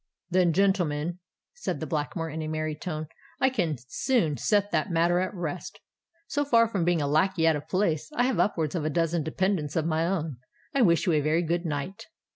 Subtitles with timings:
[0.31, 1.19] "Then, gentlemen,"
[1.53, 3.07] said the Blackamoor, in a merry tone,
[3.39, 5.79] "I can soon set the matter at rest.
[6.25, 9.21] So far from being a lacquey out of place, I have upwards of a dozen
[9.21, 10.37] dependants of my own.
[10.73, 12.07] I wish you a very good night."